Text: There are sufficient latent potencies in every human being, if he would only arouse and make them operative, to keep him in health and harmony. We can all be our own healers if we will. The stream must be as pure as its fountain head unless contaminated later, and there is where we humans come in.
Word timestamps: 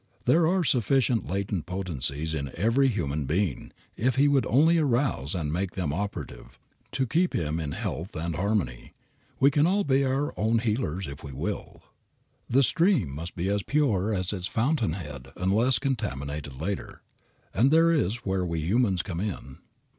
There 0.25 0.47
are 0.47 0.63
sufficient 0.63 1.27
latent 1.29 1.67
potencies 1.67 2.33
in 2.33 2.49
every 2.57 2.87
human 2.87 3.25
being, 3.25 3.71
if 3.95 4.15
he 4.15 4.27
would 4.27 4.47
only 4.47 4.79
arouse 4.79 5.35
and 5.35 5.53
make 5.53 5.73
them 5.73 5.93
operative, 5.93 6.57
to 6.93 7.05
keep 7.05 7.35
him 7.35 7.59
in 7.59 7.73
health 7.73 8.15
and 8.15 8.35
harmony. 8.35 8.93
We 9.39 9.51
can 9.51 9.67
all 9.67 9.83
be 9.83 10.03
our 10.03 10.33
own 10.39 10.57
healers 10.57 11.07
if 11.07 11.23
we 11.23 11.33
will. 11.33 11.83
The 12.49 12.63
stream 12.63 13.13
must 13.13 13.35
be 13.35 13.47
as 13.49 13.61
pure 13.61 14.11
as 14.11 14.33
its 14.33 14.47
fountain 14.47 14.93
head 14.93 15.27
unless 15.37 15.77
contaminated 15.77 16.59
later, 16.59 17.03
and 17.53 17.69
there 17.69 17.91
is 17.91 18.25
where 18.25 18.43
we 18.43 18.59
humans 18.61 19.03
come 19.03 19.19
in. 19.19 19.59